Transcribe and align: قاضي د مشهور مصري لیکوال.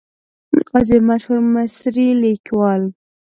قاضي 0.69 0.97
د 1.01 1.05
مشهور 1.09 1.39
مصري 1.53 2.07
لیکوال. 2.23 2.81